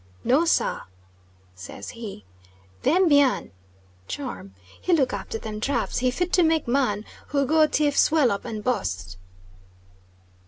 "No, 0.23 0.45
sah," 0.45 0.85
says 1.53 1.89
he, 1.91 2.25
"them 2.81 3.07
bian 3.07 3.51
(charm) 4.07 4.55
he 4.81 4.93
look 4.93 5.13
after 5.13 5.37
them 5.37 5.59
traps, 5.61 5.99
he 5.99 6.09
fit 6.09 6.33
to 6.33 6.41
make 6.41 6.67
man 6.67 7.05
who 7.27 7.45
go 7.45 7.67
tief 7.67 7.95
swell 7.95 8.31
up 8.31 8.43
and 8.43 8.63
bust." 8.63 9.19